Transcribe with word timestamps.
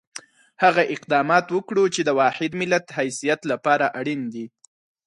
هغه 0.63 0.83
اقدامات 0.95 1.45
وکړو 1.51 1.83
چې 1.95 2.01
د 2.07 2.09
واحد 2.19 2.51
ملت 2.61 2.85
حیثیت 2.97 3.41
لپاره 3.51 3.85
اړین 3.99 4.21
دي. 4.33 4.45